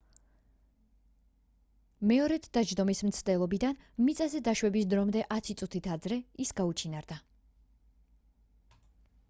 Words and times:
მეორედ 2.11 2.47
დაჯდომის 2.57 3.03
მცდელობიდან 3.09 3.77
მიწაზე 4.07 4.41
დაშვების 4.49 4.89
დრომდე 4.95 5.23
ათი 5.39 5.57
წუთით 5.63 5.91
ადრე 5.97 6.21
ის 6.47 6.55
გაუჩინარდა 6.61 7.19